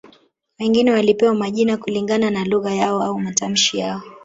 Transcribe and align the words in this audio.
Wengine 0.59 0.91
walipewa 0.91 1.33
majina 1.35 1.77
kulingana 1.77 2.29
na 2.29 2.43
lugha 2.45 2.73
yao 2.75 3.03
au 3.03 3.19
matamshi 3.19 3.77
yao 3.77 4.01